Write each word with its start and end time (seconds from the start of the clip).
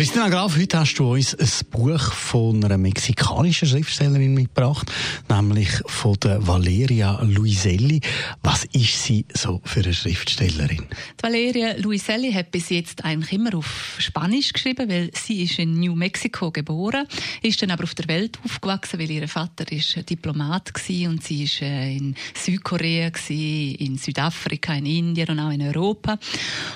Christina 0.00 0.30
Graf, 0.30 0.56
heute 0.56 0.78
hast 0.78 0.94
du 0.94 1.12
uns 1.12 1.34
ein 1.34 1.68
Buch 1.68 2.00
von 2.00 2.64
einer 2.64 2.78
mexikanischen 2.78 3.68
Schriftstellerin 3.68 4.32
mitgebracht, 4.32 4.90
nämlich 5.28 5.68
von 5.88 6.14
der 6.14 6.46
Valeria 6.46 7.20
Luiselli. 7.22 8.00
Was 8.42 8.64
ist 8.64 9.04
sie 9.04 9.26
so 9.34 9.60
für 9.62 9.80
eine 9.80 9.92
Schriftstellerin? 9.92 10.86
Die 10.88 11.22
Valeria 11.22 11.74
Luiselli 11.76 12.32
hat 12.32 12.50
bis 12.50 12.70
jetzt 12.70 13.04
eigentlich 13.04 13.34
immer 13.34 13.54
auf 13.54 13.96
Spanisch 13.98 14.54
geschrieben, 14.54 14.88
weil 14.88 15.10
sie 15.12 15.42
ist 15.42 15.58
in 15.58 15.78
New 15.78 15.94
Mexico 15.94 16.50
geboren, 16.50 17.06
ist 17.42 17.60
dann 17.60 17.70
aber 17.70 17.84
auf 17.84 17.94
der 17.94 18.08
Welt 18.08 18.38
aufgewachsen, 18.42 18.98
weil 18.98 19.10
ihr 19.10 19.28
Vater 19.28 19.70
ist 19.70 20.08
Diplomat 20.08 20.72
war 20.72 21.10
und 21.10 21.22
sie 21.22 21.44
ist 21.44 21.60
äh, 21.60 21.92
in 21.94 22.14
Südkorea 22.34 23.12
in 23.28 23.98
Südafrika, 23.98 24.72
in 24.72 24.86
Indien 24.86 25.28
und 25.28 25.40
auch 25.40 25.50
in 25.50 25.60
Europa. 25.60 26.18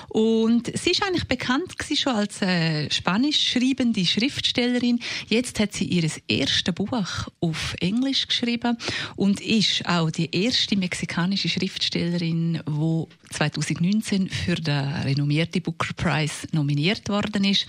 Und 0.09 0.67
sie 0.77 0.91
ist 0.91 1.01
eigentlich 1.01 1.27
bekannt 1.27 1.73
schon 1.95 2.13
als 2.13 2.43
äh, 2.43 2.87
Spanisch 3.15 3.53
schreibende 3.53 4.05
Schriftstellerin. 4.05 4.99
Jetzt 5.29 5.61
hat 5.61 5.71
sie 5.71 5.85
ihr 5.85 6.09
erstes 6.27 6.75
Buch 6.75 6.91
auf 7.39 7.73
Englisch 7.79 8.27
geschrieben 8.27 8.77
und 9.15 9.39
ist 9.39 9.85
auch 9.85 10.11
die 10.11 10.29
erste 10.35 10.75
mexikanische 10.75 11.47
Schriftstellerin, 11.47 12.61
die 12.67 13.03
2019 13.31 14.29
für 14.29 14.55
den 14.55 14.89
renommierten 14.95 15.61
Booker 15.61 15.93
Prize 15.95 16.45
nominiert 16.51 17.07
worden 17.07 17.45
ist. 17.45 17.67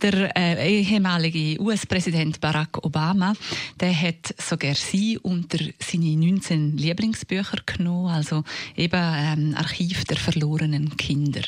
Der 0.00 0.34
äh, 0.34 0.80
ehemalige 0.80 1.60
US-Präsident 1.60 2.40
Barack 2.40 2.82
Obama, 2.82 3.34
der 3.80 3.94
hat 3.94 4.34
sogar 4.38 4.74
sie 4.74 5.18
unter 5.18 5.58
seine 5.80 6.16
19 6.16 6.78
Lieblingsbücher 6.78 7.58
genommen, 7.66 8.08
also 8.08 8.42
eben 8.74 8.96
ähm, 8.96 9.54
Archiv 9.54 10.04
der 10.04 10.16
verlorenen 10.16 10.96
Kinder. 10.96 11.42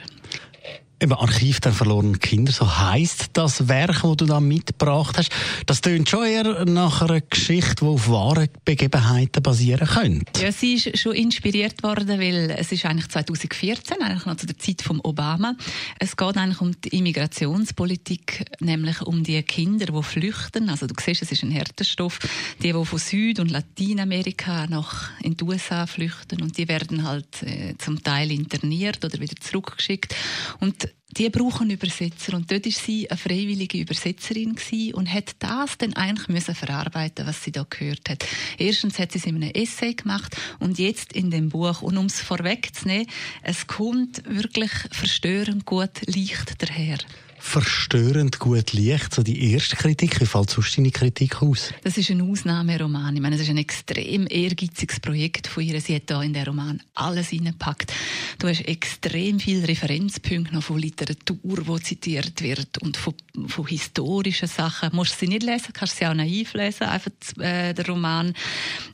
Eben 1.03 1.15
Archiv 1.15 1.61
der 1.61 1.73
verlorenen 1.73 2.19
Kinder, 2.19 2.53
so 2.53 2.79
heißt 2.79 3.31
das 3.33 3.69
Werk, 3.69 4.03
das 4.03 4.17
du 4.19 4.27
da 4.27 4.39
mitgebracht 4.39 5.17
hast. 5.17 5.33
Das 5.65 5.81
tönt 5.81 6.11
schon 6.11 6.27
eher 6.27 6.67
nach 6.67 7.01
einer 7.01 7.23
Geschichte, 7.23 7.77
die 7.81 7.87
auf 7.87 8.11
wahren 8.11 8.49
Begebenheiten 8.67 9.43
basieren 9.43 9.89
könnte. 9.89 10.43
Ja, 10.43 10.53
sie 10.53 10.75
ist 10.75 10.99
schon 10.99 11.15
inspiriert 11.15 11.83
worden, 11.83 12.21
weil 12.21 12.51
es 12.51 12.71
ist 12.71 12.85
eigentlich 12.85 13.09
2014, 13.09 14.03
eigentlich 14.03 14.27
noch 14.27 14.37
zu 14.37 14.45
der 14.45 14.59
Zeit 14.59 14.83
von 14.83 15.01
Obama. 15.01 15.55
Es 15.99 16.19
geht 16.19 16.37
eigentlich 16.37 16.61
um 16.61 16.79
die 16.79 16.99
Immigrationspolitik, 16.99 18.45
nämlich 18.61 19.01
um 19.01 19.25
die 19.25 19.43
Kinder, 19.43 19.87
die 19.87 20.03
flüchten. 20.03 20.69
Also 20.69 20.87
du 20.87 20.95
siehst, 21.03 21.23
es 21.23 21.33
ist 21.33 21.43
ein 21.43 21.51
Härtestoff. 21.51 22.19
Die, 22.63 22.75
die 22.75 22.85
von 22.85 22.99
Süd- 22.99 23.41
und 23.41 23.51
Lateinamerika 23.51 24.67
nach 24.67 25.09
in 25.23 25.35
die 25.35 25.45
USA 25.45 25.87
flüchten 25.87 26.43
und 26.43 26.59
die 26.59 26.69
werden 26.69 27.09
halt 27.09 27.43
äh, 27.43 27.75
zum 27.79 28.03
Teil 28.03 28.31
interniert 28.31 29.03
oder 29.03 29.19
wieder 29.19 29.37
zurückgeschickt. 29.41 30.15
Und 30.61 30.90
it. 30.91 31.00
Die 31.17 31.29
brauchen 31.29 31.71
Übersetzer 31.71 32.35
und 32.35 32.51
dort 32.51 32.67
ist 32.67 32.85
sie 32.85 33.11
eine 33.11 33.19
freiwillige 33.19 33.79
Übersetzerin 33.79 34.57
und 34.95 35.13
hat 35.13 35.37
das 35.39 35.79
dann 35.79 35.95
eigentlich 35.95 36.29
müssen 36.29 36.55
verarbeiten, 36.55 37.27
was 37.27 37.43
sie 37.43 37.53
da 37.53 37.67
gehört 37.69 38.09
hat. 38.09 38.25
Erstens 38.59 38.99
hat 38.99 39.13
sie 39.13 39.19
es 39.19 39.27
in 39.27 39.37
einem 39.37 39.51
Essay 39.51 39.95
gemacht 39.95 40.37
und 40.59 40.79
jetzt 40.79 41.13
in 41.13 41.31
dem 41.31 41.49
Buch. 41.49 41.83
Und 41.83 41.97
um 41.97 42.07
es 42.07 42.21
vorwegzunehmen, 42.21 43.07
es 43.43 43.67
kommt 43.67 44.23
wirklich 44.27 44.71
verstörend 44.93 45.67
gut 45.67 45.91
leicht 46.07 46.63
daher 46.63 46.99
verstörend 47.41 48.39
gut 48.39 48.73
Licht, 48.73 49.15
so 49.15 49.23
die 49.23 49.53
erste 49.53 49.75
Kritik. 49.75 50.21
Wie 50.21 50.27
fällt 50.27 50.51
sonst 50.51 50.77
deine 50.77 50.91
Kritik 50.91 51.43
aus? 51.43 51.73
Das 51.83 51.97
ist 51.97 52.11
ein 52.11 52.21
Ausnahmeroman. 52.21 53.17
Ich 53.17 53.23
meine, 53.23 53.35
es 53.35 53.43
ist 53.43 53.49
ein 53.49 53.57
extrem 53.57 54.27
ehrgeiziges 54.29 55.01
Projekt 55.01 55.47
von 55.47 55.63
ihr. 55.63 55.81
Sie 55.81 55.95
hat 55.95 56.03
da 56.07 56.23
in 56.23 56.35
den 56.35 56.45
Roman 56.45 56.83
alles 56.95 57.29
hineingepackt. 57.31 57.93
Du 58.39 58.47
hast 58.47 58.61
extrem 58.61 59.41
viele 59.41 59.67
Referenzpunkte 59.67 60.55
noch 60.55 60.63
von 60.63 60.79
Literatur, 60.79 61.00
die 61.07 61.83
zitiert 61.83 62.43
wird 62.43 62.79
und 62.79 62.97
von, 62.97 63.15
von 63.47 63.67
historischen 63.67 64.49
Sachen. 64.49 64.91
Du 64.91 64.97
musst 64.97 65.19
sie 65.19 65.29
nicht 65.29 65.43
lesen, 65.43 65.73
kannst 65.73 65.97
sie 65.97 66.07
auch 66.07 66.15
naiv 66.15 66.55
lesen, 66.55 66.85
einfach 66.85 67.11
äh, 67.39 67.73
der 67.73 67.87
Roman. 67.87 68.35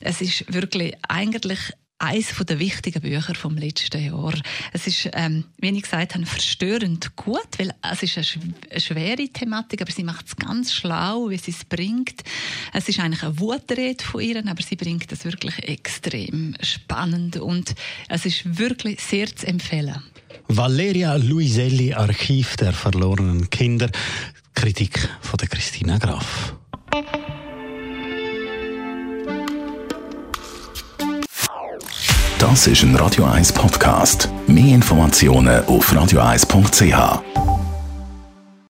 Es 0.01 0.21
ist 0.21 0.53
wirklich 0.53 0.95
eigentlich 1.09 1.61
eines 1.99 2.35
der 2.35 2.59
wichtigen 2.59 3.01
Bücher 3.01 3.35
vom 3.35 3.57
letzten 3.57 4.05
Jahr. 4.05 4.35
Es 4.73 4.87
ist, 4.87 5.09
ähm, 5.15 5.45
wie 5.59 5.71
ich 5.71 5.83
gesagt 5.83 6.15
habe, 6.15 6.27
verstörend 6.27 7.17
gut, 7.17 7.49
weil 7.59 7.73
es 7.91 8.03
ist 8.03 8.19
eine, 8.19 8.55
eine 8.71 8.81
schwere 8.81 9.29
Thematik, 9.29 9.81
aber 9.81 9.91
sie 9.91 10.05
macht 10.05 10.27
es 10.27 10.37
ganz 10.37 10.75
schlau, 10.75 11.31
wie 11.31 11.39
sie 11.39 11.53
es 11.53 11.65
bringt. 11.65 12.23
Es 12.73 12.89
ist 12.89 13.01
eigentlich 13.01 13.23
eine 13.23 13.41
Wutrede 13.41 14.05
von 14.05 14.21
ihr, 14.21 14.47
aber 14.47 14.63
sie 14.63 14.77
bringt 14.77 15.11
es 15.11 15.25
wirklich 15.25 15.59
extrem 15.69 16.55
spannend 16.61 17.39
und 17.39 17.75
es 18.09 18.27
ist 18.27 18.59
wirklich 18.59 19.01
sehr 19.01 19.35
zu 19.35 19.47
empfehlen. 19.47 20.03
Valeria 20.49 21.17
Luiselli, 21.17 21.93
Archiv 21.93 22.57
der 22.57 22.73
verlorenen 22.73 23.51
Kinder. 23.51 23.91
Kritik 24.55 25.09
von 25.21 25.37
der 25.39 25.49
Christina 25.49 25.99
Graf. 25.99 26.55
Das 32.39 32.67
ist 32.67 32.83
ein 32.83 32.95
Radio 32.97 33.25
1 33.25 33.53
Podcast. 33.53 34.29
Mehr 34.47 34.75
Informationen 34.75 35.65
auf 35.67 35.93
radio1.ch. 35.93 37.66